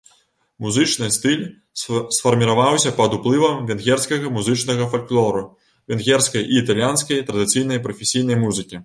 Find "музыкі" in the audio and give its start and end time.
8.47-8.75